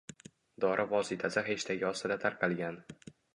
[0.63, 2.81] Dori vositasi heshtegi ostida tarqalgan.